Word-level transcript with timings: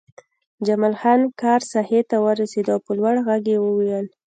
جمال 0.65 0.93
خان 1.01 1.21
کار 1.41 1.61
ساحې 1.73 2.01
ته 2.09 2.15
ورسېد 2.25 2.67
او 2.73 2.79
په 2.85 2.91
لوړ 2.97 3.15
غږ 3.27 3.43
یې 3.53 3.57
وویل 3.61 4.05